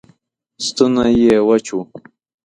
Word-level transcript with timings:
ستونی 0.65 1.11
یې 1.23 1.35
وچ 1.47 1.67
و 1.75 1.77